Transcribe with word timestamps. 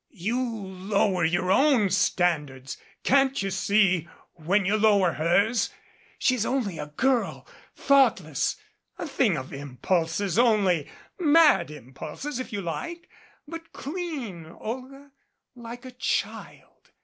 You 0.09 0.39
lower 0.43 1.23
your 1.23 1.51
own 1.51 1.91
standards 1.91 2.75
can't 3.03 3.39
you 3.43 3.51
see 3.51 4.01
j 4.01 4.09
when 4.33 4.65
you 4.65 4.75
lower 4.75 5.11
hers? 5.13 5.69
She's 6.17 6.43
only 6.43 6.79
a 6.79 6.87
girl 6.87 7.45
thoughtless, 7.75 8.55
a 8.97 9.07
thing 9.07 9.37
of 9.37 9.53
impulses 9.53 10.39
only 10.39 10.89
mad 11.19 11.69
impulses 11.69 12.39
if 12.39 12.51
you 12.51 12.61
like 12.63 13.11
but 13.47 13.71
263 13.75 13.83
MADCAP. 13.83 13.83
clean, 13.83 14.45
Olga, 14.59 15.11
like 15.53 15.85
a 15.85 15.91
child. 15.91 16.89